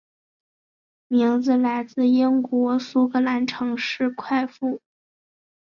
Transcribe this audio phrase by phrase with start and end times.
[1.07, 4.81] 名字来自英国苏格兰城市快富。